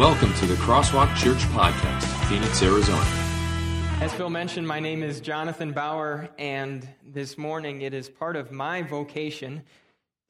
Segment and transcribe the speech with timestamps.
[0.00, 3.04] Welcome to the Crosswalk Church Podcast, Phoenix, Arizona.
[4.00, 8.50] As Phil mentioned, my name is Jonathan Bauer, and this morning it is part of
[8.50, 9.62] my vocation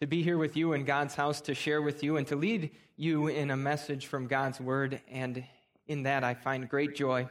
[0.00, 2.72] to be here with you in God's house to share with you and to lead
[2.96, 5.44] you in a message from God's Word, and
[5.86, 7.28] in that I find great joy.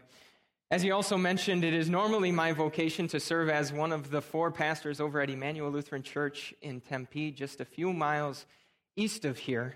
[0.72, 4.22] As he also mentioned, it is normally my vocation to serve as one of the
[4.22, 8.46] four pastors over at Emmanuel Lutheran Church in Tempe, just a few miles
[8.96, 9.76] east of here.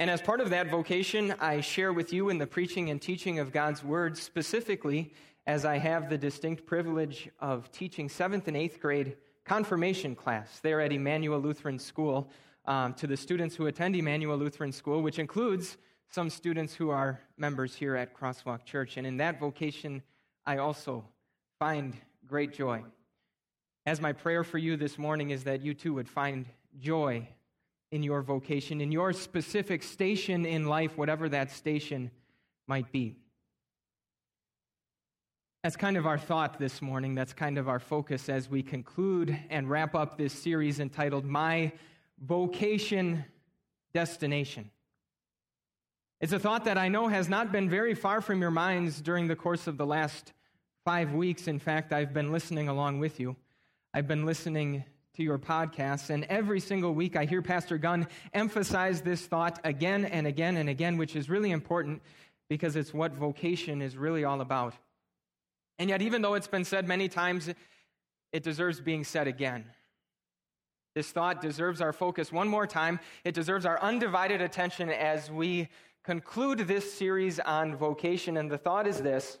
[0.00, 3.38] And as part of that vocation, I share with you in the preaching and teaching
[3.38, 5.12] of God's Word, specifically
[5.46, 10.80] as I have the distinct privilege of teaching seventh and eighth grade confirmation class there
[10.80, 12.30] at Emmanuel Lutheran School
[12.64, 15.76] um, to the students who attend Emmanuel Lutheran School, which includes
[16.10, 18.96] some students who are members here at Crosswalk Church.
[18.96, 20.02] And in that vocation,
[20.46, 21.04] I also
[21.58, 21.94] find
[22.26, 22.82] great joy.
[23.84, 26.46] As my prayer for you this morning is that you too would find
[26.78, 27.28] joy
[27.92, 32.10] in your vocation, in your specific station in life, whatever that station
[32.66, 33.16] might be.
[35.62, 37.14] That's kind of our thought this morning.
[37.14, 41.72] That's kind of our focus as we conclude and wrap up this series entitled My
[42.18, 43.24] Vocation
[43.92, 44.70] Destination.
[46.20, 49.26] It's a thought that I know has not been very far from your minds during
[49.26, 50.32] the course of the last
[50.84, 51.48] five weeks.
[51.48, 53.36] In fact, I've been listening along with you.
[53.92, 54.84] I've been listening
[55.16, 56.10] to your podcasts.
[56.10, 60.68] And every single week, I hear Pastor Gunn emphasize this thought again and again and
[60.68, 62.02] again, which is really important
[62.48, 64.74] because it's what vocation is really all about.
[65.78, 67.48] And yet, even though it's been said many times,
[68.32, 69.64] it deserves being said again.
[70.94, 72.98] This thought deserves our focus one more time.
[73.24, 75.68] It deserves our undivided attention as we
[76.02, 78.36] conclude this series on vocation.
[78.36, 79.38] And the thought is this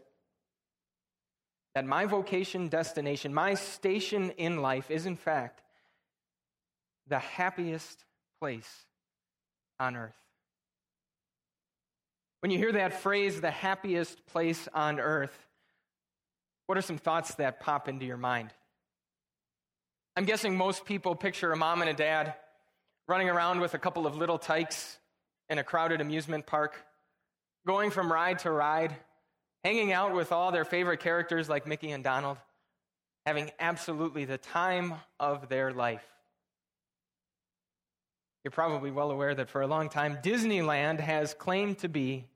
[1.74, 5.62] that my vocation destination, my station in life, is in fact
[7.06, 8.04] the happiest
[8.40, 8.86] place
[9.78, 10.14] on earth.
[12.40, 15.36] When you hear that phrase, the happiest place on earth,
[16.66, 18.50] what are some thoughts that pop into your mind?
[20.16, 22.34] I'm guessing most people picture a mom and a dad
[23.08, 24.98] running around with a couple of little tykes
[25.48, 26.76] in a crowded amusement park,
[27.66, 28.96] going from ride to ride,
[29.64, 32.38] hanging out with all their favorite characters like Mickey and Donald,
[33.26, 36.04] having absolutely the time of their life.
[38.44, 42.26] You're probably well aware that for a long time, Disneyland has claimed to be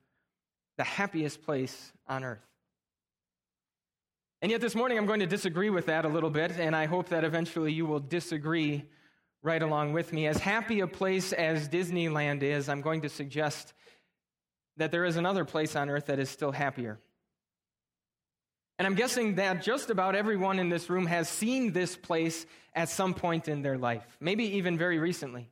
[0.77, 2.45] the happiest place on earth.
[4.41, 6.85] And yet, this morning, I'm going to disagree with that a little bit, and I
[6.85, 8.83] hope that eventually you will disagree
[9.41, 10.27] right along with me.
[10.27, 13.73] As happy a place as Disneyland is, I'm going to suggest
[14.77, 16.99] that there is another place on earth that is still happier.
[18.77, 22.89] And I'm guessing that just about everyone in this room has seen this place at
[22.89, 25.49] some point in their life, maybe even very recently.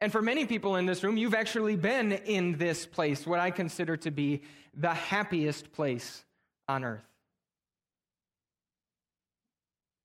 [0.00, 3.50] And for many people in this room, you've actually been in this place, what I
[3.50, 4.42] consider to be
[4.74, 6.24] the happiest place
[6.68, 7.04] on earth.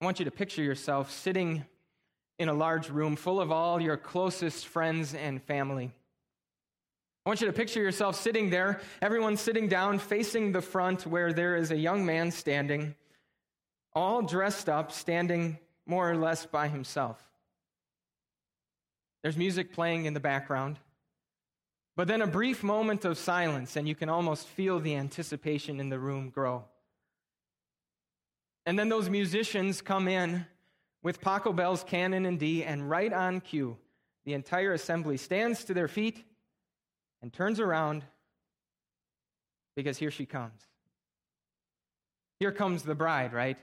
[0.01, 1.65] I want you to picture yourself sitting
[2.39, 5.91] in a large room full of all your closest friends and family.
[7.23, 11.31] I want you to picture yourself sitting there, everyone sitting down, facing the front where
[11.31, 12.95] there is a young man standing,
[13.93, 17.21] all dressed up, standing more or less by himself.
[19.21, 20.79] There's music playing in the background.
[21.95, 25.89] But then a brief moment of silence, and you can almost feel the anticipation in
[25.89, 26.63] the room grow.
[28.65, 30.47] And then those musicians come in
[31.03, 33.77] with Pachelbel's Canon in D, and right on cue,
[34.25, 36.25] the entire assembly stands to their feet
[37.21, 38.03] and turns around
[39.75, 40.61] because here she comes.
[42.39, 43.57] Here comes the bride, right?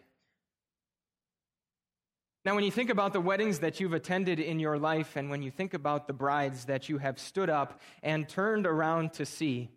[2.45, 5.43] Now, when you think about the weddings that you've attended in your life, and when
[5.43, 9.69] you think about the brides that you have stood up and turned around to see,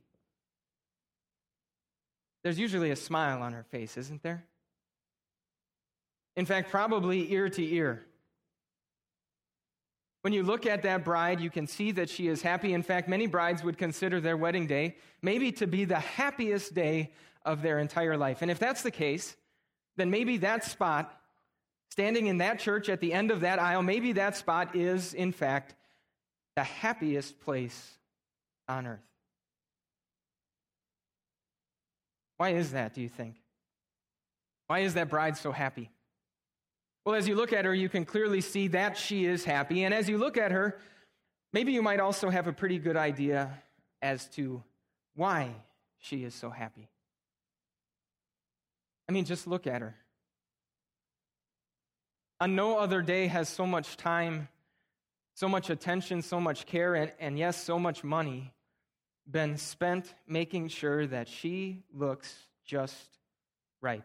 [2.43, 4.45] there's usually a smile on her face, isn't there?
[6.35, 8.05] In fact, probably ear to ear.
[10.21, 12.73] When you look at that bride, you can see that she is happy.
[12.73, 17.11] In fact, many brides would consider their wedding day maybe to be the happiest day
[17.43, 18.41] of their entire life.
[18.41, 19.35] And if that's the case,
[19.97, 21.21] then maybe that spot
[21.91, 25.33] Standing in that church at the end of that aisle, maybe that spot is, in
[25.33, 25.75] fact,
[26.55, 27.97] the happiest place
[28.69, 28.99] on earth.
[32.37, 33.35] Why is that, do you think?
[34.67, 35.91] Why is that bride so happy?
[37.05, 39.83] Well, as you look at her, you can clearly see that she is happy.
[39.83, 40.77] And as you look at her,
[41.51, 43.49] maybe you might also have a pretty good idea
[44.01, 44.63] as to
[45.15, 45.55] why
[45.99, 46.89] she is so happy.
[49.09, 49.95] I mean, just look at her.
[52.39, 54.47] On no other day has so much time,
[55.33, 58.53] so much attention, so much care, and, and yes, so much money
[59.29, 63.19] been spent making sure that she looks just
[63.81, 64.03] right.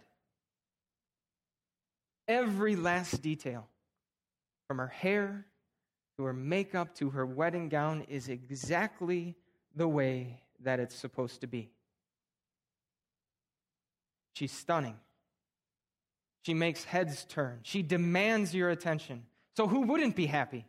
[2.28, 3.68] Every last detail,
[4.66, 5.46] from her hair
[6.16, 9.36] to her makeup to her wedding gown, is exactly
[9.74, 11.70] the way that it's supposed to be.
[14.34, 14.96] She's stunning.
[16.44, 17.60] She makes heads turn.
[17.62, 19.24] She demands your attention.
[19.56, 20.66] So, who wouldn't be happy?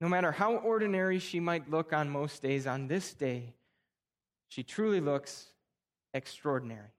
[0.00, 3.54] No matter how ordinary she might look on most days, on this day,
[4.48, 5.46] she truly looks
[6.12, 6.95] extraordinary.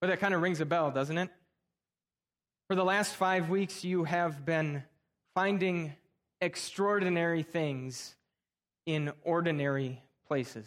[0.00, 1.30] But that kind of rings a bell, doesn't it?
[2.68, 4.82] For the last five weeks, you have been
[5.34, 5.92] finding
[6.40, 8.14] extraordinary things
[8.86, 10.66] in ordinary places.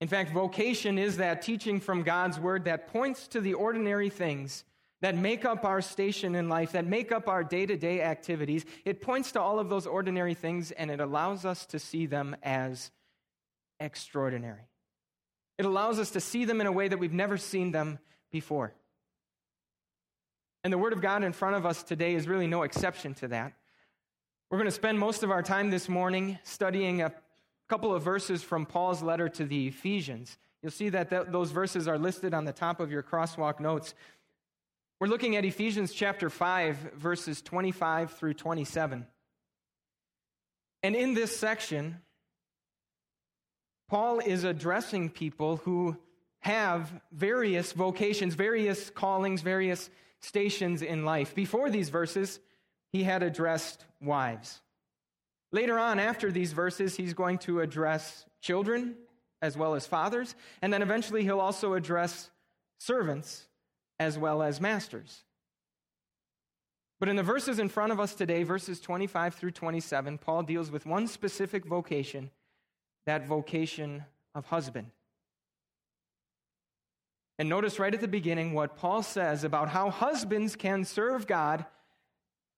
[0.00, 4.64] In fact, vocation is that teaching from God's word that points to the ordinary things
[5.00, 8.64] that make up our station in life, that make up our day to day activities.
[8.84, 12.36] It points to all of those ordinary things and it allows us to see them
[12.42, 12.90] as
[13.80, 14.68] extraordinary.
[15.58, 17.98] It allows us to see them in a way that we've never seen them
[18.30, 18.74] before.
[20.64, 23.28] And the Word of God in front of us today is really no exception to
[23.28, 23.52] that.
[24.50, 27.12] We're going to spend most of our time this morning studying a
[27.68, 30.38] couple of verses from Paul's letter to the Ephesians.
[30.62, 33.94] You'll see that th- those verses are listed on the top of your crosswalk notes.
[35.00, 39.06] We're looking at Ephesians chapter 5, verses 25 through 27.
[40.82, 42.00] And in this section,
[43.88, 45.96] Paul is addressing people who
[46.40, 49.90] have various vocations, various callings, various
[50.20, 51.34] stations in life.
[51.34, 52.40] Before these verses,
[52.92, 54.60] he had addressed wives.
[55.52, 58.96] Later on, after these verses, he's going to address children
[59.40, 62.30] as well as fathers, and then eventually he'll also address
[62.78, 63.46] servants
[64.00, 65.22] as well as masters.
[66.98, 70.70] But in the verses in front of us today, verses 25 through 27, Paul deals
[70.70, 72.30] with one specific vocation,
[73.06, 74.04] that vocation
[74.34, 74.90] of husband.
[77.38, 81.64] And notice right at the beginning what Paul says about how husbands can serve God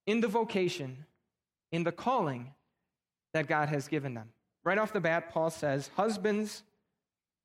[0.07, 1.07] in the vocation,
[1.73, 2.53] in the calling
[3.33, 4.31] that God has given them.
[4.65, 6.63] Right off the bat, Paul says, Husbands,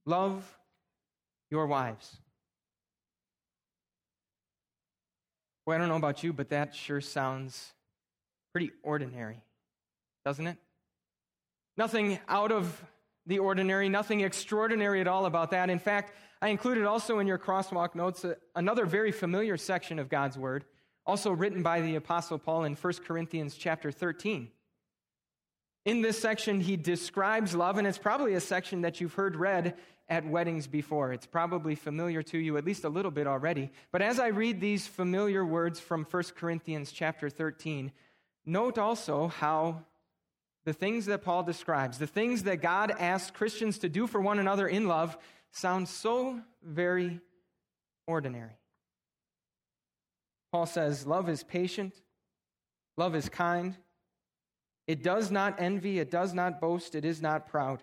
[0.06, 0.58] love
[1.50, 2.18] your wives.
[5.66, 7.74] Well, I don't know about you, but that sure sounds
[8.52, 9.42] pretty ordinary,
[10.26, 10.58] doesn't it?
[11.82, 12.80] Nothing out of
[13.26, 15.72] the ordinary, nothing extraordinary at all about that.
[15.72, 18.24] In fact, I included also in your crosswalk notes
[18.56, 20.64] another very familiar section of God's Word,
[21.08, 24.50] also written by the Apostle Paul in 1 Corinthians chapter 13.
[25.86, 29.74] In this section, he describes love, and it's probably a section that you've heard read
[30.08, 31.12] at weddings before.
[31.12, 33.72] It's probably familiar to you at least a little bit already.
[33.92, 37.92] But as I read these familiar words from 1 Corinthians chapter 13,
[38.46, 39.86] note also how
[40.66, 44.40] the things that Paul describes, the things that God asks Christians to do for one
[44.40, 45.18] another in love,
[45.52, 47.20] sound so very
[48.08, 48.58] ordinary.
[50.52, 51.96] Paul says, Love is patient,
[52.98, 53.76] love is kind.
[54.88, 57.82] It does not envy, it does not boast, it is not proud.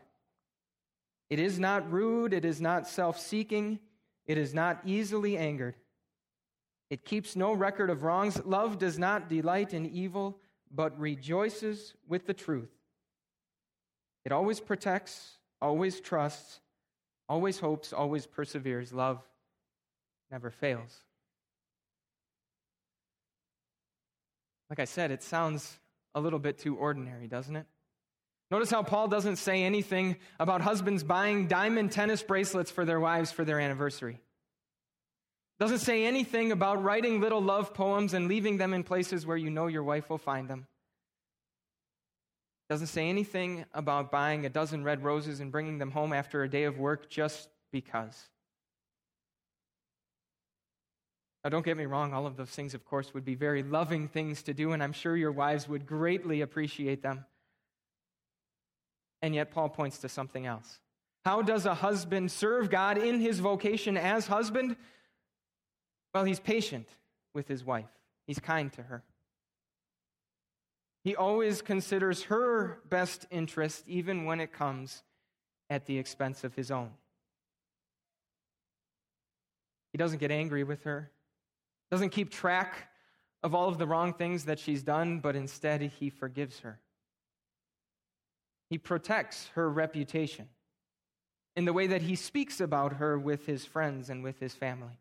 [1.31, 3.81] It is not rude, it is not self seeking,
[4.27, 5.77] it is not easily angered.
[6.91, 8.45] It keeps no record of wrongs.
[8.45, 10.39] Love does not delight in evil,
[10.75, 12.71] but rejoices with the truth.
[14.25, 16.61] It always protects, always trusts,
[17.29, 18.93] always hopes, always perseveres.
[18.93, 19.23] Love
[20.31, 20.97] never fails.
[24.71, 25.79] Like I said, it sounds
[26.15, 27.67] a little bit too ordinary, doesn't it?
[28.51, 33.31] Notice how Paul doesn't say anything about husbands buying diamond tennis bracelets for their wives
[33.31, 34.21] for their anniversary.
[35.59, 39.51] Doesn't say anything about writing little love poems and leaving them in places where you
[39.51, 40.67] know your wife will find them.
[42.69, 46.51] Doesn't say anything about buying a dozen red roses and bringing them home after a
[46.51, 48.29] day of work just because.
[51.43, 54.09] Now, don't get me wrong, all of those things, of course, would be very loving
[54.09, 57.25] things to do, and I'm sure your wives would greatly appreciate them.
[59.23, 60.79] And yet, Paul points to something else.
[61.25, 64.77] How does a husband serve God in his vocation as husband?
[66.15, 66.89] Well, he's patient
[67.35, 67.91] with his wife,
[68.27, 69.03] he's kind to her.
[71.05, 75.03] He always considers her best interest, even when it comes
[75.71, 76.91] at the expense of his own.
[79.93, 81.11] He doesn't get angry with her
[81.91, 82.89] doesn't keep track
[83.43, 86.81] of all of the wrong things that she's done, but instead he forgives her.
[88.69, 90.49] He protects her reputation
[91.57, 94.99] in the way that he speaks about her with his friends and with his family.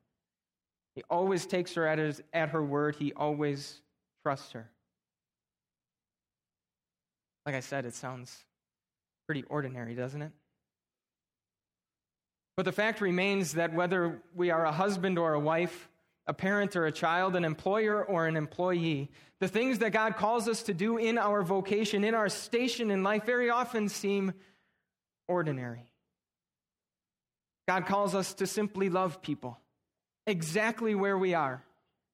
[0.98, 3.82] He always takes her at, his, at her word, he always
[4.24, 4.68] trusts her.
[7.46, 8.36] Like I said, it sounds
[9.28, 10.32] pretty ordinary, doesn't it?
[12.56, 15.88] But the fact remains that whether we are a husband or a wife,
[16.26, 20.48] a parent or a child, an employer or an employee, the things that God calls
[20.48, 24.34] us to do in our vocation, in our station in life, very often seem
[25.28, 25.92] ordinary.
[27.68, 29.60] God calls us to simply love people
[30.28, 31.64] exactly where we are,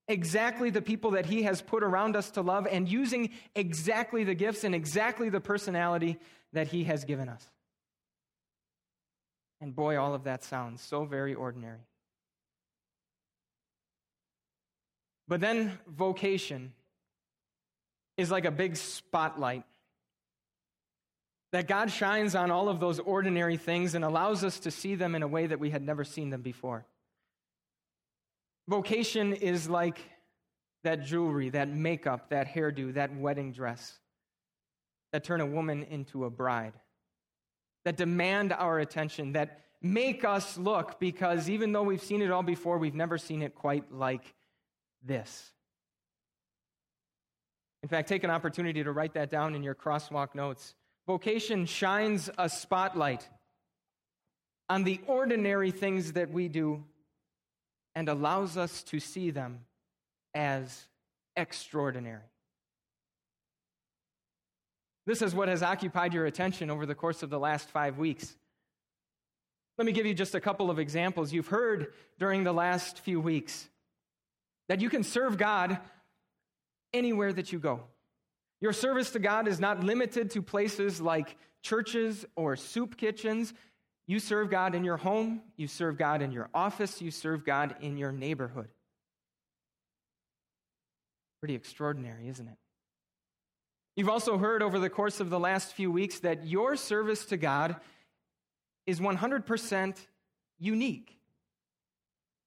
[0.07, 4.35] exactly the people that He has put around us to love, and using exactly the
[4.35, 6.17] gifts and exactly the personality
[6.53, 7.45] that He has given us.
[9.59, 11.79] And boy, all of that sounds so very ordinary.
[15.27, 16.73] But then vocation
[18.17, 19.63] is like a big spotlight
[21.53, 25.15] that God shines on all of those ordinary things and allows us to see them
[25.15, 26.85] in a way that we had never seen them before.
[28.67, 29.99] Vocation is like
[30.83, 33.99] that jewelry, that makeup, that hairdo, that wedding dress
[35.11, 36.73] that turn a woman into a bride
[37.85, 42.43] that demand our attention, that make us look, because even though we've seen it all
[42.43, 44.33] before, we've never seen it quite like
[45.03, 45.51] this.
[47.81, 50.75] In fact, take an opportunity to write that down in your crosswalk notes.
[51.05, 53.27] Vocation shines a spotlight
[54.69, 56.85] on the ordinary things that we do
[57.95, 59.59] and allows us to see them
[60.33, 60.87] as
[61.35, 62.21] extraordinary.
[65.05, 68.35] This is what has occupied your attention over the course of the last five weeks.
[69.77, 71.33] Let me give you just a couple of examples.
[71.33, 73.67] You've heard during the last few weeks
[74.69, 75.79] that you can serve God
[76.93, 77.81] anywhere that you go.
[78.61, 83.53] Your service to God is not limited to places like churches or soup kitchens.
[84.05, 87.75] You serve God in your home, you serve God in your office, you serve God
[87.79, 88.67] in your neighborhood.
[91.39, 92.57] Pretty extraordinary, isn't it?
[93.95, 97.37] You've also heard over the course of the last few weeks that your service to
[97.37, 97.75] God
[98.85, 99.95] is 100%
[100.59, 101.17] unique.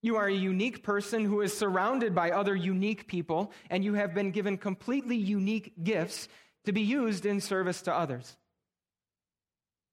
[0.02, 4.14] You are a unique person who is surrounded by other unique people, and you have
[4.14, 6.28] been given completely unique gifts
[6.64, 8.36] to be used in service to others.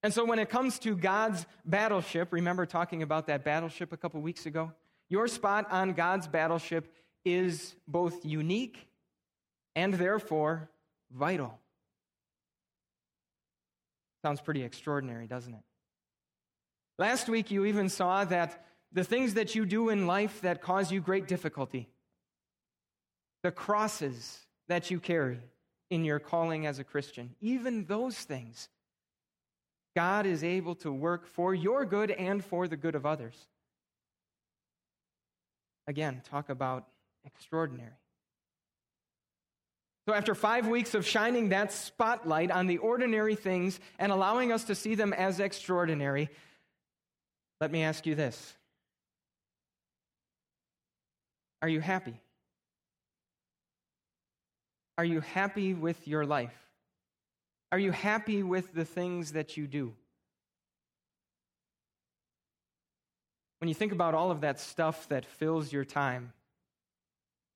[0.04, 4.20] And so, when it comes to God's battleship, remember talking about that battleship a couple
[4.22, 4.74] weeks ago?
[5.10, 6.94] Your spot on God's battleship
[7.24, 8.88] is both unique
[9.76, 10.70] and therefore
[11.10, 11.58] vital.
[14.22, 15.64] Sounds pretty extraordinary, doesn't it?
[17.00, 20.92] Last week, you even saw that the things that you do in life that cause
[20.92, 21.90] you great difficulty,
[23.42, 25.40] the crosses that you carry
[25.90, 28.70] in your calling as a Christian, even those things,
[29.96, 33.36] God is able to work for your good and for the good of others.
[35.88, 36.88] Again, talk about
[37.26, 37.92] extraordinary.
[40.08, 44.66] So, after five weeks of shining that spotlight on the ordinary things and allowing us
[44.66, 46.30] to see them as extraordinary,
[47.62, 48.54] let me ask you this
[51.62, 52.20] Are you happy?
[54.98, 56.63] Are you happy with your life?
[57.74, 59.96] Are you happy with the things that you do?
[63.58, 66.34] When you think about all of that stuff that fills your time,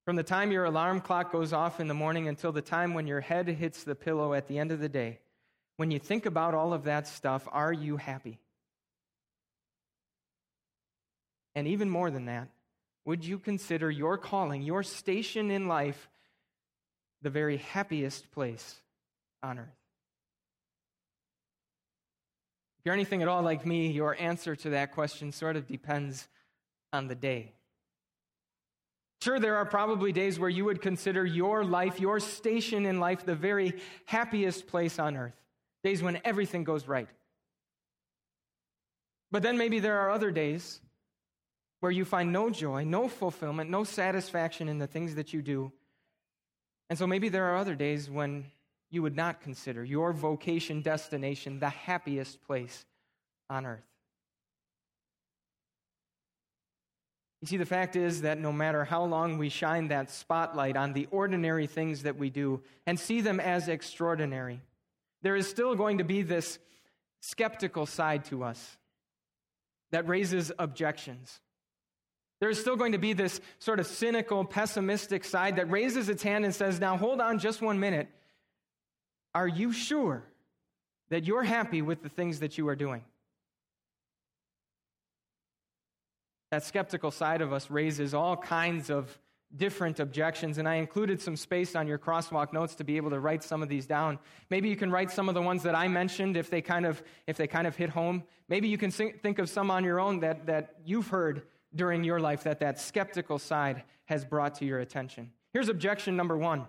[0.05, 3.05] from the time your alarm clock goes off in the morning until the time when
[3.05, 5.19] your head hits the pillow at the end of the day,
[5.75, 8.39] when you think about all of that stuff, are you happy?
[11.53, 12.47] And even more than that,
[13.05, 16.09] would you consider your calling, your station in life,
[17.21, 18.81] the very happiest place
[19.43, 19.76] on earth?
[22.87, 26.25] You're anything at all like me, your answer to that question sort of depends
[26.93, 27.51] on the day.
[29.21, 33.25] Sure, there are probably days where you would consider your life, your station in life,
[33.25, 33.73] the very
[34.05, 35.35] happiest place on earth.
[35.83, 37.09] Days when everything goes right.
[39.31, 40.79] But then maybe there are other days
[41.81, 45.73] where you find no joy, no fulfillment, no satisfaction in the things that you do.
[46.89, 48.45] And so maybe there are other days when
[48.89, 52.85] you would not consider your vocation destination the happiest place
[53.49, 53.83] on earth.
[57.41, 60.93] You see, the fact is that no matter how long we shine that spotlight on
[60.93, 64.61] the ordinary things that we do and see them as extraordinary,
[65.21, 66.57] there is still going to be this
[67.21, 68.77] skeptical side to us
[69.91, 71.39] that raises objections.
[72.39, 76.45] There's still going to be this sort of cynical, pessimistic side that raises its hand
[76.45, 78.09] and says, Now hold on just one minute.
[79.37, 80.23] Are you sure
[81.09, 83.03] that you're happy with the things that you are doing?
[86.49, 89.15] That skeptical side of us raises all kinds of
[89.55, 93.19] different objections, and I included some space on your crosswalk notes to be able to
[93.19, 94.17] write some of these down.
[94.49, 97.03] Maybe you can write some of the ones that I mentioned if they kind of,
[97.27, 98.23] if they kind of hit home.
[98.49, 101.43] Maybe you can think of some on your own that, that you've heard
[101.75, 105.29] during your life that that skeptical side has brought to your attention.
[105.53, 106.65] Here's objection number one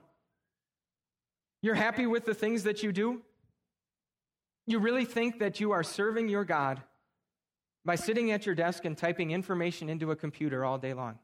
[1.60, 3.22] You're happy with the things that you do?
[4.66, 6.82] You really think that you are serving your God
[7.84, 11.18] by sitting at your desk and typing information into a computer all day long?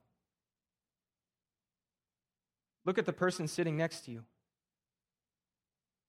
[2.84, 4.24] Look at the person sitting next to you.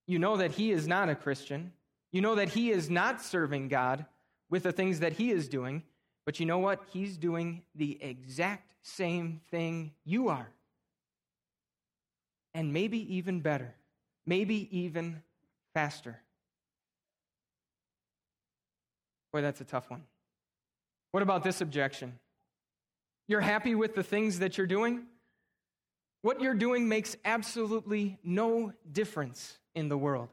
[0.08, 1.74] You know that he is not a Christian.
[2.12, 4.06] You know that he is not serving God
[4.50, 5.84] with the things that he is doing.
[6.26, 6.82] But you know what?
[6.92, 10.50] He's doing the exact same thing you are.
[12.54, 13.76] And maybe even better.
[14.26, 15.22] Maybe even
[15.74, 16.20] faster.
[19.32, 20.04] Boy, that's a tough one.
[21.12, 22.20] What about this objection?
[23.28, 25.04] You're happy with the things that you're doing?
[26.22, 30.30] What you're doing makes absolutely no difference in the world.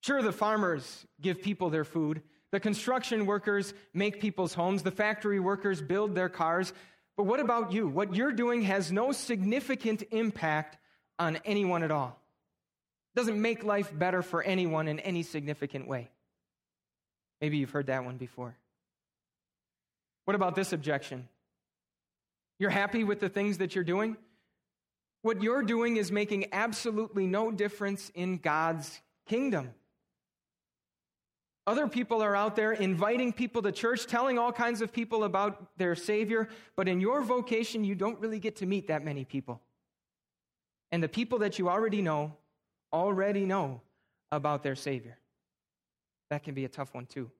[0.00, 5.38] Sure, the farmers give people their food, the construction workers make people's homes, the factory
[5.38, 6.72] workers build their cars.
[7.16, 7.88] But what about you?
[7.88, 10.78] What you're doing has no significant impact
[11.18, 12.18] on anyone at all.
[13.14, 16.08] It doesn't make life better for anyone in any significant way.
[17.40, 18.56] Maybe you've heard that one before.
[20.24, 21.28] What about this objection?
[22.58, 24.16] You're happy with the things that you're doing?
[25.22, 29.70] What you're doing is making absolutely no difference in God's kingdom.
[31.66, 35.76] Other people are out there inviting people to church, telling all kinds of people about
[35.76, 39.60] their Savior, but in your vocation, you don't really get to meet that many people.
[40.90, 42.34] And the people that you already know
[42.92, 43.80] already know
[44.32, 45.18] about their Savior.
[46.30, 47.30] That can be a tough one, too.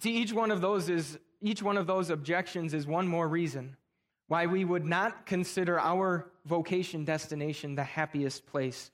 [0.00, 3.76] See, each one of those is each one of those objections is one more reason
[4.28, 8.90] why we would not consider our vocation destination the happiest place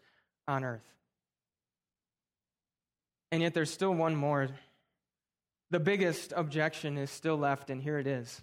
[0.46, 0.82] on earth.
[3.30, 4.48] And yet there's still one more.
[5.70, 8.42] The biggest objection is still left, and here it is.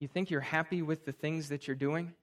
[0.00, 2.14] You think you're happy with the things that you're doing?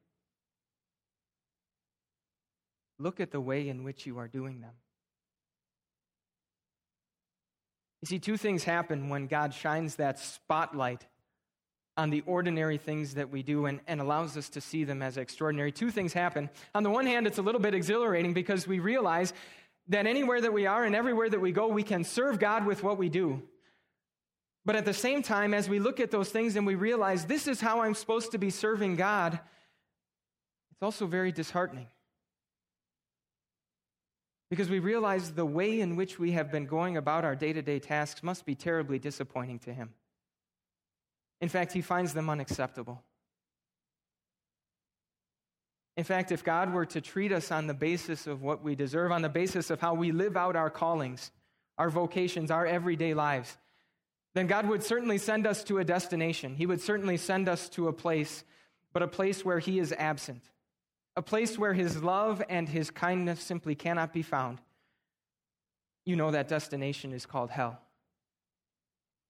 [3.00, 4.74] Look at the way in which you are doing them.
[8.02, 11.06] You see, two things happen when God shines that spotlight
[11.96, 15.18] on the ordinary things that we do and, and allows us to see them as
[15.18, 15.72] extraordinary.
[15.72, 16.50] Two things happen.
[16.76, 19.34] On the one hand, it's a little bit exhilarating because we realize
[19.90, 22.84] that anywhere that we are and everywhere that we go, we can serve God with
[22.84, 23.42] what we do.
[24.68, 27.48] But at the same time, as we look at those things and we realize this
[27.48, 29.40] is how I'm supposed to be serving God,
[30.72, 31.88] it's also very disheartening.
[34.50, 37.62] Because we realize the way in which we have been going about our day to
[37.62, 39.94] day tasks must be terribly disappointing to Him.
[41.40, 43.02] In fact, He finds them unacceptable.
[45.96, 49.14] In fact, if God were to treat us on the basis of what we deserve,
[49.14, 51.32] on the basis of how we live out our callings,
[51.78, 53.58] our vocations, our everyday lives,
[54.38, 56.56] then God would certainly send us to a destination.
[56.56, 58.44] He would certainly send us to a place,
[58.94, 60.44] but a place where He is absent
[61.18, 64.62] a place where his love and his kindness simply cannot be found,
[66.06, 67.82] you know that destination is called hell.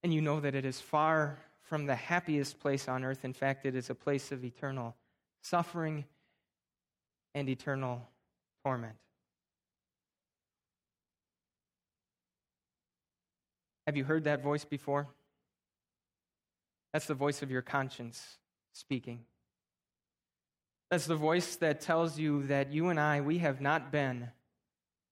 [0.03, 3.23] And you know that it is far from the happiest place on earth.
[3.23, 4.95] In fact, it is a place of eternal
[5.41, 6.03] suffering
[7.33, 8.05] and eternal
[8.65, 8.95] torment.
[13.87, 15.07] Have you heard that voice before?
[16.91, 18.21] That's the voice of your conscience
[18.73, 19.21] speaking.
[20.91, 24.29] That's the voice that tells you that you and I, we have not been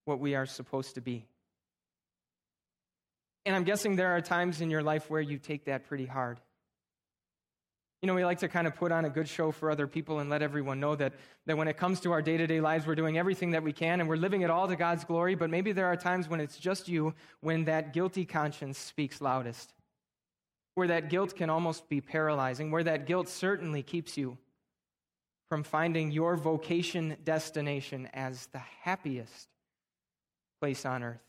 [0.04, 1.26] what we are supposed to be.
[3.46, 6.40] And I'm guessing there are times in your life where you take that pretty hard.
[8.06, 10.20] You know, we like to kind of put on a good show for other people
[10.20, 11.14] and let everyone know that,
[11.48, 13.74] that when it comes to our day to day lives, we're doing everything that we
[13.74, 15.34] can and we're living it all to God's glory.
[15.34, 19.74] But maybe there are times when it's just you, when that guilty conscience speaks loudest,
[20.76, 24.38] where that guilt can almost be paralyzing, where that guilt certainly keeps you
[25.50, 29.48] from finding your vocation destination as the happiest
[30.62, 31.24] place on earth.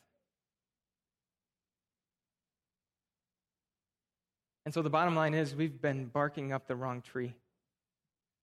[4.66, 7.35] And so the bottom line is we've been barking up the wrong tree.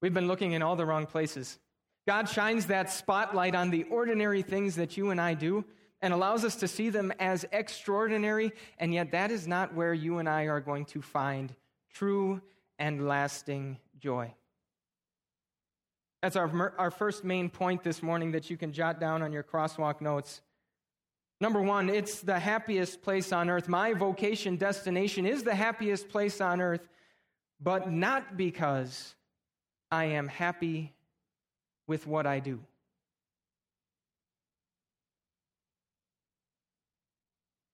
[0.01, 1.59] We've been looking in all the wrong places.
[2.07, 5.65] God shines that spotlight on the ordinary things that you and I do
[6.01, 10.17] and allows us to see them as extraordinary, and yet that is not where you
[10.17, 11.53] and I are going to find
[11.93, 12.41] true
[12.79, 14.33] and lasting joy.
[16.21, 19.43] That's our, our first main point this morning that you can jot down on your
[19.43, 20.41] crosswalk notes.
[21.43, 23.67] Number one, it's the happiest place on earth.
[23.67, 26.87] My vocation destination is the happiest place on earth
[27.59, 29.13] but not because
[29.91, 30.93] I am happy
[31.85, 32.61] with what I do.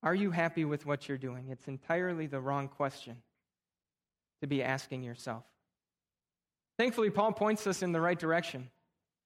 [0.02, 1.50] Are you happy with what you're doing?
[1.50, 3.18] It's entirely the wrong question
[4.42, 5.44] to be asking yourself.
[6.80, 8.72] Thankfully, Paul points us in the right direction.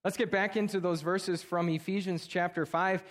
[0.04, 3.04] Let's get back into those verses from Ephesians chapter 5.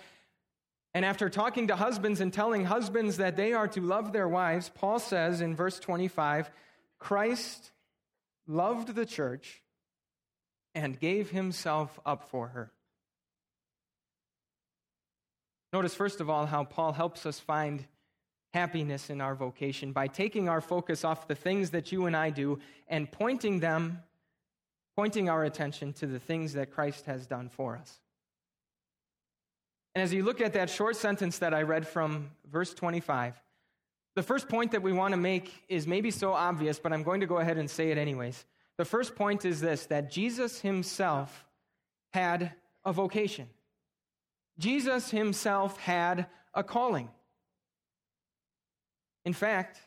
[0.93, 4.69] And after talking to husbands and telling husbands that they are to love their wives,
[4.73, 6.51] Paul says in verse 25
[6.99, 7.71] Christ
[8.47, 9.61] loved the church
[10.75, 12.71] and gave himself up for her.
[15.71, 17.85] Notice, first of all, how Paul helps us find
[18.53, 22.29] happiness in our vocation by taking our focus off the things that you and I
[22.29, 24.03] do and pointing them,
[24.95, 27.99] pointing our attention to the things that Christ has done for us.
[29.95, 33.39] And as you look at that short sentence that I read from verse 25,
[34.15, 37.21] the first point that we want to make is maybe so obvious, but I'm going
[37.21, 38.45] to go ahead and say it anyways.
[38.77, 41.45] The first point is this that Jesus himself
[42.11, 42.53] had
[42.85, 43.47] a vocation.
[44.59, 47.09] Jesus himself had a calling.
[49.25, 49.79] In fact,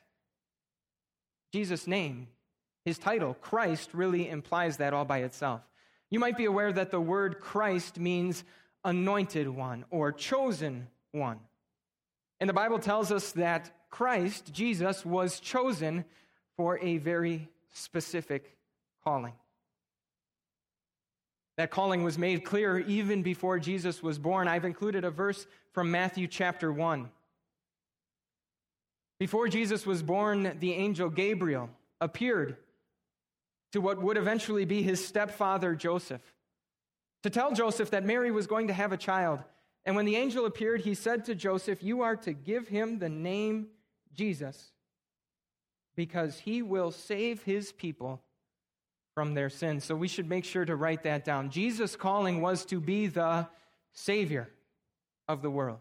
[1.53, 2.29] Jesus' name,
[2.85, 5.61] his title, Christ, really implies that all by itself.
[6.11, 8.45] You might be aware that the word Christ means
[8.87, 11.41] anointed one or chosen one.
[12.41, 16.05] And the Bible tells us that Christ, Jesus, was chosen
[16.57, 18.57] for a very specific
[19.05, 19.35] calling.
[21.57, 24.47] That calling was made clear even before Jesus was born.
[24.47, 27.09] I've included a verse from Matthew chapter 1.
[29.19, 31.71] Before Jesus was born, the angel Gabriel
[32.01, 32.59] appeared
[33.73, 36.21] to what would eventually be his stepfather Joseph
[37.27, 39.43] to tell Joseph that Mary was going to have a child.
[39.85, 43.09] And when the angel appeared, he said to Joseph, You are to give him the
[43.09, 43.67] name
[44.15, 44.71] Jesus
[45.97, 48.23] because he will save his people
[49.17, 49.83] from their sins.
[49.83, 51.51] So we should make sure to write that down.
[51.51, 53.49] Jesus' calling was to be the
[53.93, 54.49] Savior
[55.27, 55.81] of the world.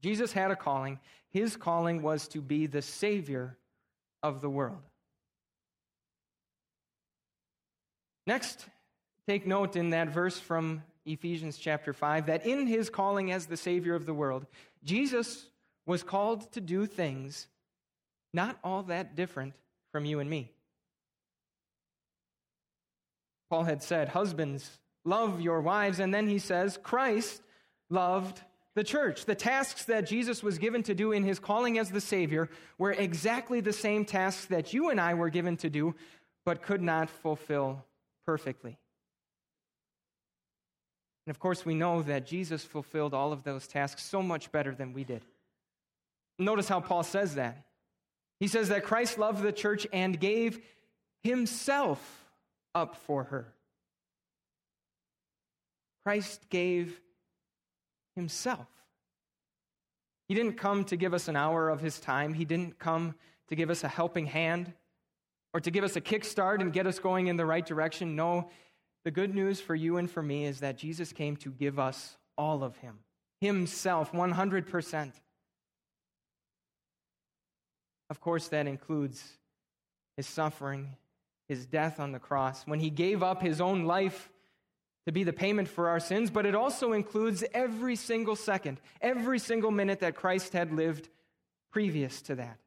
[0.00, 1.00] Jesus had a calling.
[1.30, 3.56] His calling was to be the Savior
[4.22, 4.82] of the world.
[8.28, 8.68] Next,
[9.28, 13.56] take note in that verse from Ephesians chapter 5 that in his calling as the
[13.56, 14.46] Savior of the world,
[14.84, 15.46] Jesus
[15.86, 17.48] was called to do things
[18.34, 19.54] not all that different
[19.90, 20.50] from you and me.
[23.50, 25.98] Paul had said, Husbands, love your wives.
[25.98, 27.42] And then he says, Christ
[27.90, 28.40] loved
[28.74, 29.26] the church.
[29.26, 32.92] The tasks that Jesus was given to do in his calling as the Savior were
[32.92, 35.94] exactly the same tasks that you and I were given to do,
[36.46, 37.84] but could not fulfill
[38.24, 38.78] perfectly.
[41.26, 44.74] And of course, we know that Jesus fulfilled all of those tasks so much better
[44.74, 45.22] than we did.
[46.38, 47.64] Notice how Paul says that.
[48.40, 50.60] He says that Christ loved the church and gave
[51.22, 52.26] himself
[52.74, 53.52] up for her.
[56.04, 57.00] Christ gave
[58.16, 58.66] himself.
[60.26, 62.34] He didn't come to give us an hour of his time.
[62.34, 63.14] He didn't come
[63.48, 64.72] to give us a helping hand
[65.54, 68.16] or to give us a kickstart and get us going in the right direction.
[68.16, 68.50] No,
[69.04, 72.16] the good news for you and for me is that Jesus came to give us
[72.38, 72.98] all of him,
[73.40, 75.12] himself, 100%.
[78.10, 79.22] Of course, that includes
[80.16, 80.96] his suffering,
[81.48, 84.28] his death on the cross, when he gave up his own life
[85.06, 89.38] to be the payment for our sins, but it also includes every single second, every
[89.38, 91.08] single minute that Christ had lived
[91.72, 92.58] previous to that.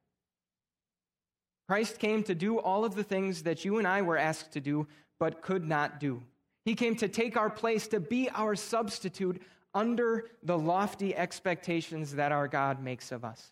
[1.67, 4.61] Christ came to do all of the things that you and I were asked to
[4.61, 4.87] do,
[5.19, 6.21] but could not do.
[6.65, 9.41] He came to take our place, to be our substitute
[9.73, 13.51] under the lofty expectations that our God makes of us.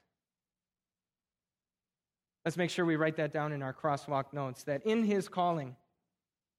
[2.45, 5.75] Let's make sure we write that down in our crosswalk notes that in his calling,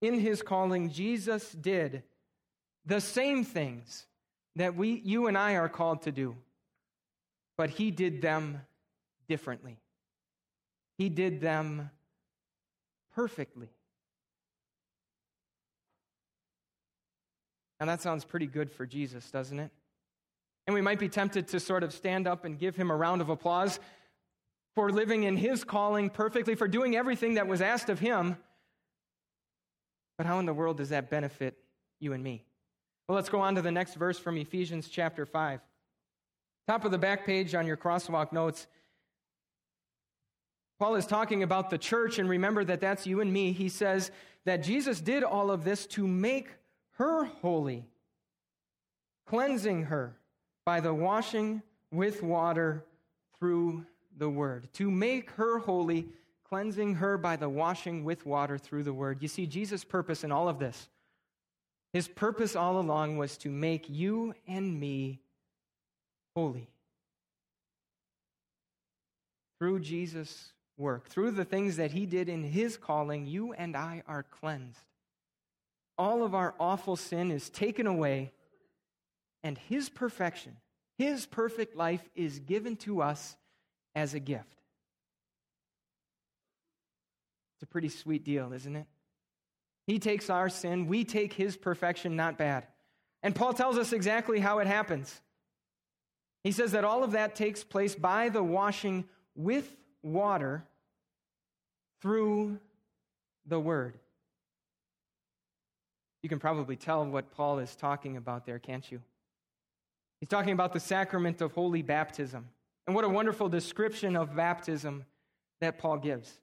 [0.01, 2.03] in his calling, Jesus did
[2.87, 4.07] the same things
[4.57, 6.37] that we, you and I are called to do,
[7.57, 8.61] but he did them
[9.29, 9.79] differently.
[10.97, 11.91] He did them
[13.15, 13.74] perfectly.
[17.81, 19.71] And that sounds pretty good for Jesus, doesn't it?
[20.67, 23.21] And we might be tempted to sort of stand up and give him a round
[23.21, 23.79] of applause
[24.75, 28.37] for living in his calling perfectly, for doing everything that was asked of him.
[30.17, 31.57] But how in the world does that benefit
[32.01, 32.45] you and me?
[33.09, 35.61] Well, let's go on to the next verse from Ephesians chapter 5.
[36.67, 38.67] Top of the back page on your crosswalk notes.
[40.79, 43.53] Paul is talking about the church, and remember that that's you and me.
[43.53, 44.11] He says
[44.45, 46.49] that Jesus did all of this to make
[46.95, 47.85] her holy,
[49.27, 50.17] cleansing her
[50.65, 52.85] by the washing with water
[53.39, 53.85] through
[54.17, 56.07] the word, to make her holy,
[56.49, 59.23] cleansing her by the washing with water through the word.
[59.23, 60.89] You see, Jesus' purpose in all of this,
[61.93, 65.21] his purpose all along was to make you and me
[66.35, 66.69] holy.
[69.59, 74.03] Through Jesus' work, through the things that he did in his calling, you and I
[74.09, 74.79] are cleansed.
[75.97, 78.33] All of our awful sin is taken away,
[79.43, 80.57] and his perfection,
[80.99, 83.37] his perfect life, is given to us
[83.95, 84.61] as a gift.
[87.57, 88.87] It's a pretty sweet deal, isn't it?
[89.87, 92.67] He takes our sin, we take his perfection, not bad.
[93.23, 95.21] And Paul tells us exactly how it happens.
[96.43, 99.05] He says that all of that takes place by the washing
[99.35, 100.65] with water
[102.03, 102.59] through
[103.47, 103.99] the word.
[106.25, 109.03] You can probably tell what Paul is talking about there, can't you?
[110.21, 112.49] He's talking about the sacrament of holy baptism.
[112.87, 115.05] And what a wonderful description of baptism
[115.61, 116.41] that Paul gives.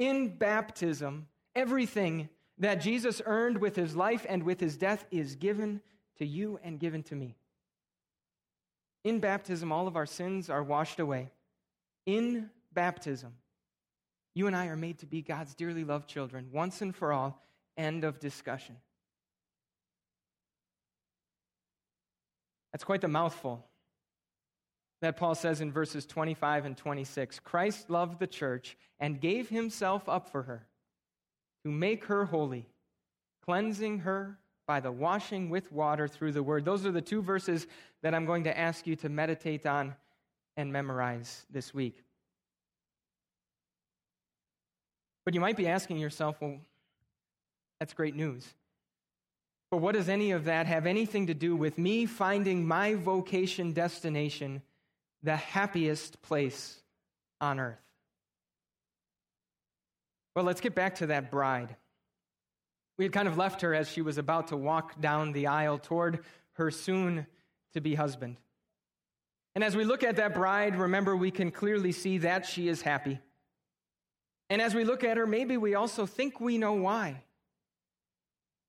[0.00, 5.80] In baptism, everything that Jesus earned with his life and with his death is given
[6.18, 7.36] to you and given to me.
[9.04, 11.30] In baptism, all of our sins are washed away.
[12.04, 13.34] In baptism,
[14.34, 17.40] you and I are made to be God's dearly loved children, once and for all.
[17.76, 18.74] End of discussion.
[22.72, 23.64] That's quite the mouthful
[25.02, 27.40] that Paul says in verses 25 and 26.
[27.40, 30.66] Christ loved the church and gave himself up for her
[31.64, 32.68] to make her holy,
[33.44, 36.64] cleansing her by the washing with water through the word.
[36.64, 37.66] Those are the two verses
[38.02, 39.94] that I'm going to ask you to meditate on
[40.56, 42.04] and memorize this week.
[45.24, 46.58] But you might be asking yourself, well,
[47.78, 48.46] that's great news.
[49.70, 53.72] But what does any of that have anything to do with me finding my vocation
[53.72, 54.62] destination
[55.22, 56.80] the happiest place
[57.40, 57.78] on earth?
[60.34, 61.76] Well, let's get back to that bride.
[62.98, 65.78] We had kind of left her as she was about to walk down the aisle
[65.78, 67.26] toward her soon
[67.72, 68.36] to be husband.
[69.54, 72.82] And as we look at that bride, remember, we can clearly see that she is
[72.82, 73.20] happy.
[74.48, 77.22] And as we look at her, maybe we also think we know why.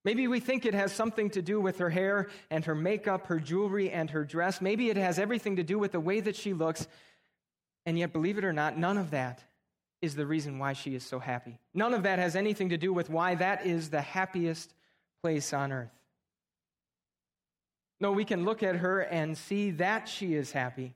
[0.04, 3.40] Maybe we think it has something to do with her hair and her makeup, her
[3.40, 4.60] jewelry and her dress.
[4.60, 6.88] Maybe it has everything to do with the way that she looks.
[7.86, 9.44] And yet, believe it or not, none of that
[10.02, 11.60] is the reason why she is so happy.
[11.74, 14.74] None of that has anything to do with why that is the happiest
[15.22, 15.92] place on earth.
[18.00, 20.96] No, we can look at her and see that she is happy.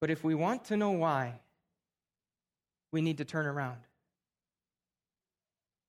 [0.00, 1.40] But if we want to know why,
[2.92, 3.80] we need to turn around.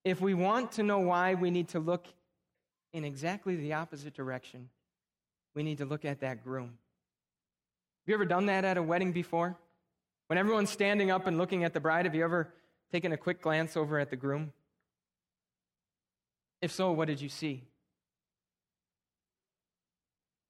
[0.06, 2.06] If we want to know why, we need to look
[2.94, 4.70] in exactly the opposite direction.
[5.56, 6.68] We need to look at that groom.
[6.68, 9.58] Have you ever done that at a wedding before?
[10.28, 12.54] When everyone's standing up and looking at the bride, have you ever
[12.92, 14.54] taken a quick glance over at the groom?
[16.62, 17.64] If so, what did you see?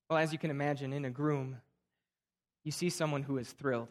[0.10, 1.58] Well, as you can imagine, in a groom,
[2.66, 3.90] you see someone who is thrilled,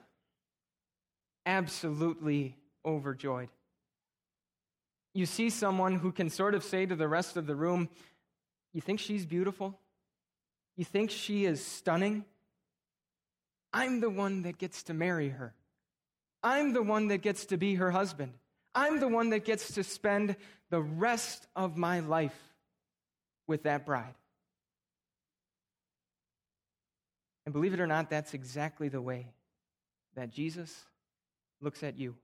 [1.47, 3.49] absolutely overjoyed.
[5.15, 7.89] You see someone who can sort of say to the rest of the room,
[8.73, 9.79] You think she's beautiful?
[10.77, 12.25] You think she is stunning?
[13.73, 15.55] I'm the one that gets to marry her.
[16.43, 18.35] I'm the one that gets to be her husband.
[18.75, 20.37] I'm the one that gets to spend
[20.71, 22.39] the rest of my life
[23.47, 24.15] with that bride.
[27.47, 29.29] And believe it or not, that's exactly the way
[30.17, 30.85] that Jesus
[31.61, 32.17] looks at you.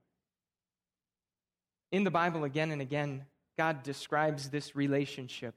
[1.91, 3.25] In the Bible, again and again,
[3.57, 5.55] God describes this relationship,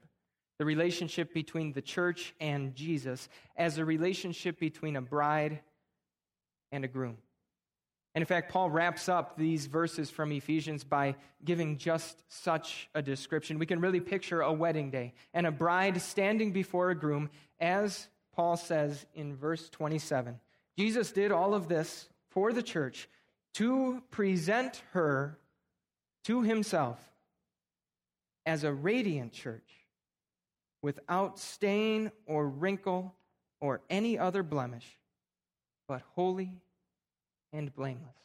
[0.59, 5.61] the relationship between the church and Jesus, as a relationship between a bride
[6.71, 7.17] and a groom.
[8.13, 13.01] And in fact, Paul wraps up these verses from Ephesians by giving just such a
[13.01, 13.59] description.
[13.59, 18.07] We can really picture a wedding day and a bride standing before a groom, as
[18.33, 20.39] Paul says in verse 27.
[20.77, 23.09] Jesus did all of this for the church
[23.55, 25.37] to present her
[26.25, 26.99] to himself
[28.45, 29.69] as a radiant church
[30.81, 33.15] without stain or wrinkle
[33.59, 34.85] or any other blemish,
[35.87, 36.51] but holy
[37.53, 38.15] and blameless.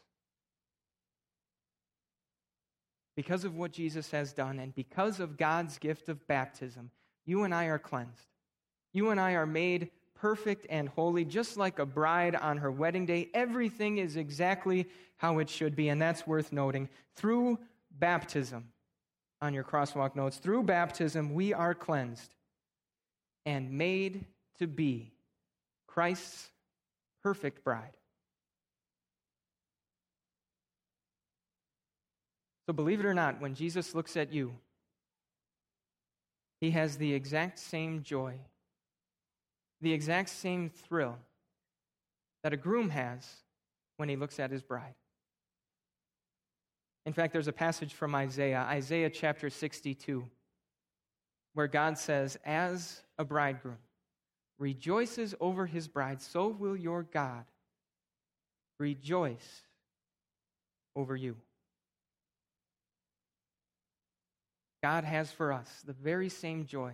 [3.16, 6.90] Because of what Jesus has done and because of God's gift of baptism,
[7.26, 8.28] you and I are cleansed.
[8.92, 13.06] You and I are made perfect and holy, just like a bride on her wedding
[13.06, 13.28] day.
[13.32, 14.86] Everything is exactly
[15.16, 16.88] how it should be, and that's worth noting.
[17.16, 17.58] Through
[18.00, 18.72] baptism,
[19.42, 22.34] on your crosswalk notes, through baptism, we are cleansed
[23.46, 24.24] and made
[24.58, 25.12] to be
[25.86, 26.50] Christ's
[27.22, 27.96] perfect bride.
[32.66, 34.52] So, believe it or not, when Jesus looks at you,
[36.60, 38.34] he has the exact same joy,
[39.80, 41.16] the exact same thrill
[42.44, 43.26] that a groom has
[43.96, 44.94] when he looks at his bride.
[47.06, 50.26] In fact, there's a passage from Isaiah, Isaiah chapter 62,
[51.54, 53.78] where God says, As a bridegroom
[54.58, 57.44] rejoices over his bride, so will your God
[58.78, 59.62] rejoice
[60.94, 61.36] over you.
[64.82, 66.92] God has for us the very same joy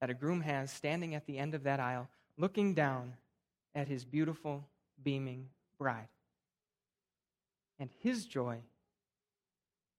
[0.00, 2.08] that a groom has standing at the end of that aisle,
[2.38, 3.14] looking down
[3.74, 4.66] at his beautiful,
[5.02, 6.08] beaming bride.
[7.78, 8.58] And his joy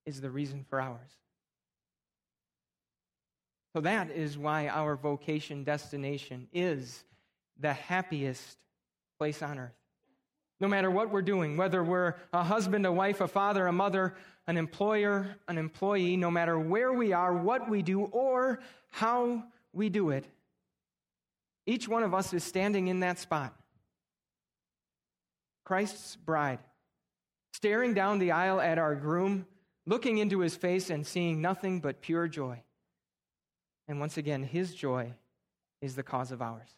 [0.06, 1.12] is the reason for ours.
[3.74, 7.04] So that is why our vocation destination is
[7.60, 8.58] the happiest
[9.18, 9.72] place on earth.
[10.60, 14.16] No matter what we're doing, whether we're a husband, a wife, a father, a mother,
[14.46, 18.60] an employer, an employee, no matter where we are, what we do, or
[18.90, 20.26] how we do it,
[21.66, 23.56] each one of us is standing in that spot.
[25.64, 26.60] Christ's bride,
[27.54, 29.46] staring down the aisle at our groom,
[29.86, 32.62] looking into his face and seeing nothing but pure joy.
[33.88, 35.14] And once again, his joy
[35.82, 36.70] is the cause of ours.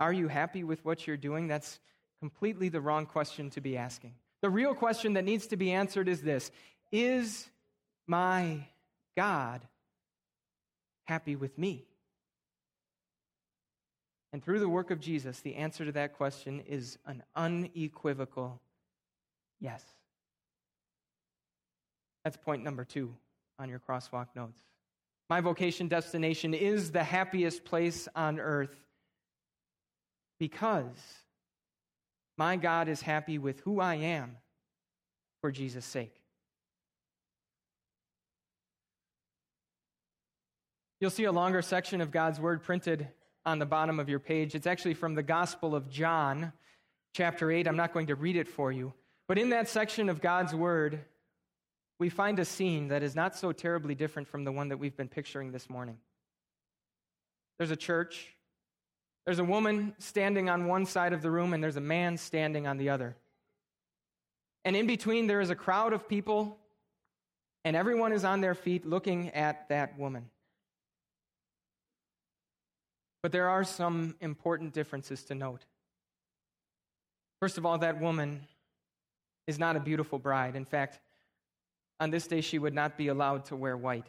[0.00, 1.48] Are you happy with what you're doing?
[1.48, 1.80] That's
[2.20, 4.14] completely the wrong question to be asking.
[4.40, 6.50] The real question that needs to be answered is this
[6.92, 7.48] Is
[8.06, 8.66] my
[9.16, 9.60] God
[11.04, 11.84] happy with me?
[14.32, 18.60] And through the work of Jesus, the answer to that question is an unequivocal
[19.58, 19.82] yes.
[22.28, 23.14] That's point number two
[23.58, 24.60] on your crosswalk notes.
[25.30, 28.76] My vocation destination is the happiest place on earth
[30.38, 31.00] because
[32.36, 34.36] my God is happy with who I am
[35.40, 36.20] for Jesus' sake.
[41.00, 43.08] You'll see a longer section of God's Word printed
[43.46, 44.54] on the bottom of your page.
[44.54, 46.52] It's actually from the Gospel of John,
[47.14, 47.66] chapter 8.
[47.66, 48.92] I'm not going to read it for you.
[49.28, 51.06] But in that section of God's Word,
[51.98, 54.96] we find a scene that is not so terribly different from the one that we've
[54.96, 55.98] been picturing this morning.
[57.58, 58.34] There's a church
[59.28, 62.66] there's a woman standing on one side of the room, and there's a man standing
[62.66, 63.14] on the other.
[64.64, 66.56] And in between, there is a crowd of people,
[67.62, 70.30] and everyone is on their feet looking at that woman.
[73.22, 75.66] But there are some important differences to note.
[77.38, 78.40] First of all, that woman
[79.46, 80.56] is not a beautiful bride.
[80.56, 81.00] In fact,
[82.00, 84.06] on this day, she would not be allowed to wear white.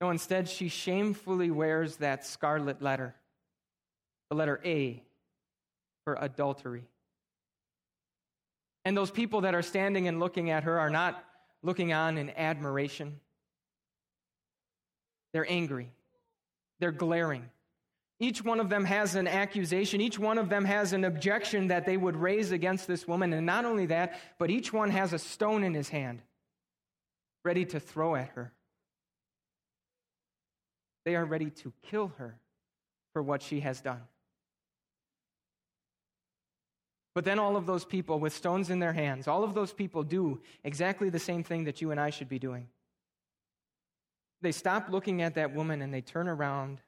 [0.00, 3.14] No, instead, she shamefully wears that scarlet letter
[4.30, 5.02] the letter A
[6.04, 6.84] for adultery.
[8.84, 11.24] And those people that are standing and looking at her are not
[11.62, 13.20] looking on in admiration.
[15.32, 15.90] They're angry.
[16.80, 17.48] They're glaring.
[18.20, 20.00] Each one of them has an accusation.
[20.00, 23.32] Each one of them has an objection that they would raise against this woman.
[23.32, 26.22] And not only that, but each one has a stone in his hand,
[27.44, 28.52] ready to throw at her.
[31.04, 32.38] They are ready to kill her
[33.12, 34.02] for what she has done.
[37.14, 40.02] But then all of those people with stones in their hands, all of those people
[40.02, 42.68] do exactly the same thing that you and I should be doing.
[44.40, 46.80] They stop looking at that woman and they turn around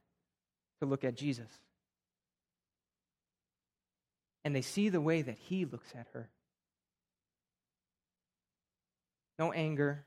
[0.81, 1.51] to look at Jesus.
[4.45, 6.29] And they see the way that he looks at her.
[9.39, 10.05] No anger,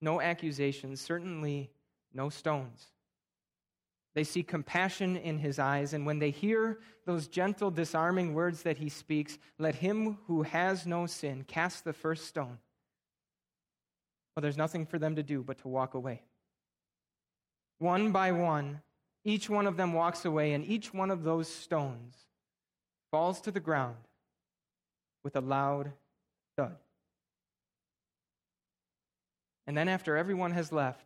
[0.00, 1.70] no accusations, certainly
[2.14, 2.86] no stones.
[4.14, 8.78] They see compassion in his eyes, and when they hear those gentle, disarming words that
[8.78, 12.58] he speaks, let him who has no sin cast the first stone.
[14.34, 16.22] Well, there's nothing for them to do but to walk away.
[17.78, 18.80] One by one,
[19.26, 22.14] each one of them walks away, and each one of those stones
[23.10, 23.96] falls to the ground
[25.22, 25.92] with a loud
[26.56, 26.76] thud.
[29.66, 31.04] And then, after everyone has left,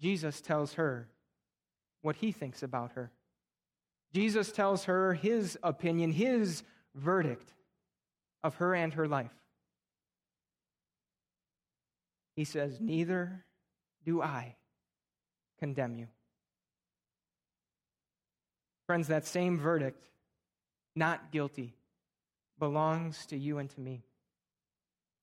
[0.00, 1.08] Jesus tells her,
[2.02, 3.10] what he thinks about her.
[4.12, 6.62] Jesus tells her his opinion, his
[6.94, 7.52] verdict
[8.44, 9.32] of her and her life.
[12.36, 13.44] He says, Neither
[14.04, 14.56] do I
[15.58, 16.08] condemn you.
[18.92, 20.06] Friends, that same verdict,
[20.94, 21.72] not guilty,
[22.58, 24.02] belongs to you and to me.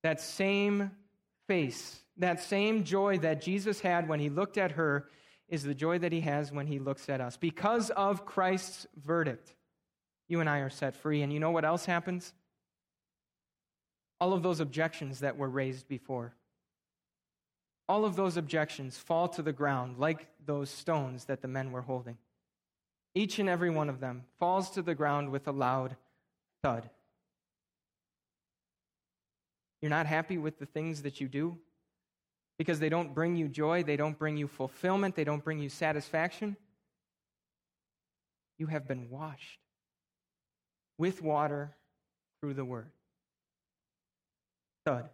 [0.02, 0.90] That same
[1.46, 5.08] face, that same joy that Jesus had when he looked at her
[5.48, 7.36] is the joy that he has when he looks at us.
[7.36, 9.54] Because of Christ's verdict,
[10.26, 11.22] you and I are set free.
[11.22, 12.32] And you know what else happens?
[14.20, 16.34] all of those objections that were raised before,
[17.88, 21.80] all of those objections fall to the ground like those stones that the men were
[21.82, 22.18] holding.
[23.14, 25.96] Each and every one of them falls to the ground with a loud
[26.62, 26.88] thud.
[29.82, 31.58] You're not happy with the things that you do
[32.58, 35.68] because they don't bring you joy, they don't bring you fulfillment, they don't bring you
[35.68, 36.56] satisfaction.
[38.58, 39.58] You have been washed
[40.98, 41.74] with water
[42.40, 42.90] through the word.
[44.84, 45.08] Thud.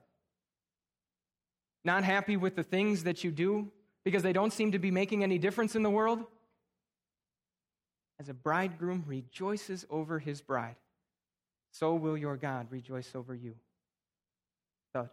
[1.85, 3.71] Not happy with the things that you do
[4.05, 6.25] because they don't seem to be making any difference in the world?
[8.19, 10.77] As a bridegroom rejoices over his bride,
[11.71, 13.55] so will your God rejoice over you.
[14.95, 15.11] Thud.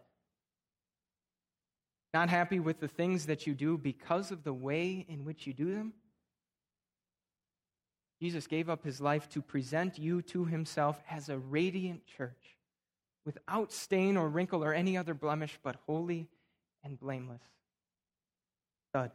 [2.14, 5.52] Not happy with the things that you do because of the way in which you
[5.52, 5.92] do them?
[8.22, 12.56] Jesus gave up his life to present you to himself as a radiant church,
[13.26, 16.28] without stain or wrinkle or any other blemish, but holy
[16.82, 17.42] and blameless.
[18.94, 19.10] Thud.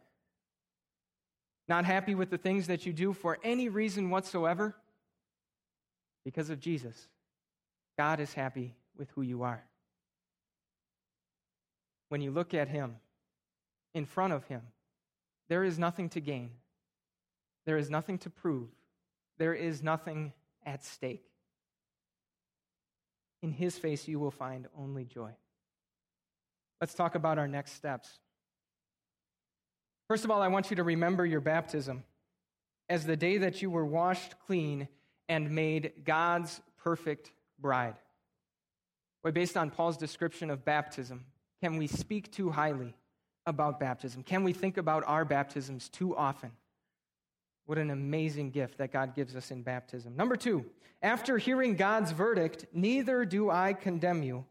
[1.69, 4.75] Not happy with the things that you do for any reason whatsoever?
[6.25, 7.07] Because of Jesus.
[7.95, 9.63] God is happy with who you are.
[12.09, 12.95] When you look at Him,
[13.93, 14.63] in front of Him,
[15.47, 16.49] there is nothing to gain,
[17.65, 18.69] there is nothing to prove,
[19.37, 20.33] there is nothing
[20.65, 21.25] at stake.
[23.43, 25.31] In His face, you will find only joy.
[26.81, 28.09] Let's talk about our next steps.
[30.09, 32.03] First of all, I want you to remember your baptism
[32.89, 34.87] as the day that you were washed clean
[35.29, 37.93] and made God's perfect bride.
[39.23, 41.25] Boy, based on Paul's description of baptism,
[41.61, 42.95] can we speak too highly
[43.45, 44.23] about baptism?
[44.23, 46.53] Can we think about our baptisms too often?
[47.67, 50.15] What an amazing gift that God gives us in baptism.
[50.15, 50.65] Number two,
[51.03, 54.45] after hearing God's verdict, neither do I condemn you.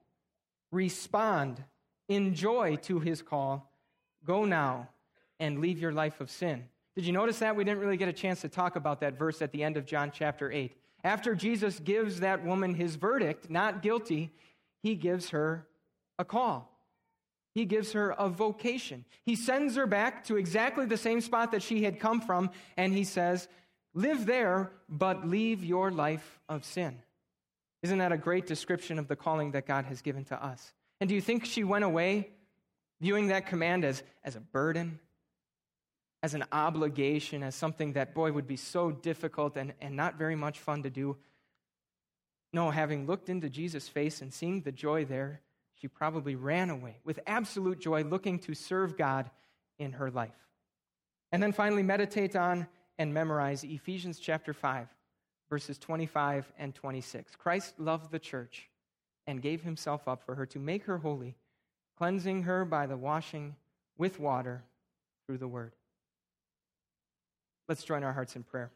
[0.70, 1.64] Respond
[2.06, 3.72] in joy to his call.
[4.24, 4.88] Go now
[5.40, 6.64] and leave your life of sin.
[6.94, 7.54] Did you notice that?
[7.54, 9.86] We didn't really get a chance to talk about that verse at the end of
[9.86, 10.76] John chapter 8.
[11.04, 14.32] After Jesus gives that woman his verdict, not guilty,
[14.82, 15.66] he gives her
[16.18, 16.74] a call.
[17.54, 19.04] He gives her a vocation.
[19.24, 22.92] He sends her back to exactly the same spot that she had come from, and
[22.92, 23.48] he says,
[23.94, 26.98] Live there, but leave your life of sin.
[27.82, 30.72] Isn't that a great description of the calling that God has given to us?
[31.00, 32.30] And do you think she went away
[33.00, 34.98] viewing that command as, as a burden,
[36.22, 40.34] as an obligation, as something that, boy, would be so difficult and, and not very
[40.34, 41.16] much fun to do?
[42.52, 45.42] No, having looked into Jesus' face and seeing the joy there,
[45.74, 49.30] she probably ran away with absolute joy, looking to serve God
[49.78, 50.48] in her life.
[51.30, 52.66] And then finally, meditate on
[52.98, 54.88] and memorize Ephesians chapter 5,
[55.48, 57.36] verses 25 and 26.
[57.36, 58.68] Christ loved the church
[59.26, 61.36] and gave himself up for her to make her holy,
[61.96, 63.54] cleansing her by the washing
[63.96, 64.64] with water
[65.26, 65.74] through the word.
[67.68, 68.70] Let's join our hearts in prayer.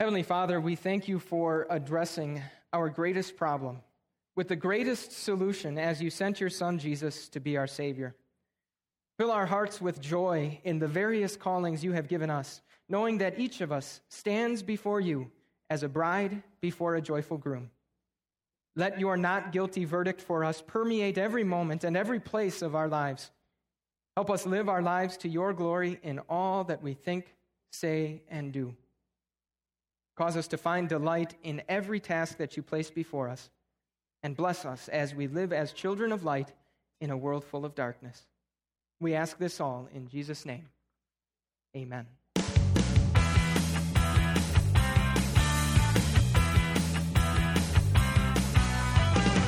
[0.00, 2.42] Heavenly Father, we thank you for addressing
[2.72, 3.78] our greatest problem
[4.36, 8.14] with the greatest solution as you sent your Son Jesus to be our Savior.
[9.18, 13.38] Fill our hearts with joy in the various callings you have given us, knowing that
[13.40, 15.30] each of us stands before you
[15.70, 17.70] as a bride before a joyful groom.
[18.78, 22.86] Let your not guilty verdict for us permeate every moment and every place of our
[22.86, 23.32] lives.
[24.16, 27.34] Help us live our lives to your glory in all that we think,
[27.72, 28.76] say, and do.
[30.16, 33.50] Cause us to find delight in every task that you place before us,
[34.22, 36.52] and bless us as we live as children of light
[37.00, 38.26] in a world full of darkness.
[39.00, 40.68] We ask this all in Jesus' name.
[41.76, 42.06] Amen.